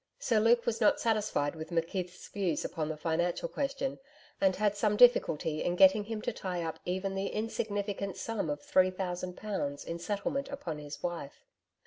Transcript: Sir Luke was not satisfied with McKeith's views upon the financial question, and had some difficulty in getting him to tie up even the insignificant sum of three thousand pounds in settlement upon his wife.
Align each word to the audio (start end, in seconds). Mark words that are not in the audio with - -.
Sir 0.17 0.39
Luke 0.39 0.65
was 0.65 0.81
not 0.81 0.99
satisfied 0.99 1.53
with 1.55 1.69
McKeith's 1.69 2.27
views 2.29 2.65
upon 2.65 2.89
the 2.89 2.97
financial 2.97 3.47
question, 3.47 3.99
and 4.41 4.55
had 4.55 4.75
some 4.75 4.97
difficulty 4.97 5.61
in 5.61 5.75
getting 5.75 6.05
him 6.05 6.23
to 6.23 6.33
tie 6.33 6.63
up 6.63 6.79
even 6.85 7.13
the 7.13 7.27
insignificant 7.27 8.17
sum 8.17 8.49
of 8.49 8.61
three 8.63 8.89
thousand 8.89 9.37
pounds 9.37 9.85
in 9.85 9.99
settlement 9.99 10.49
upon 10.49 10.79
his 10.79 11.03
wife. 11.03 11.45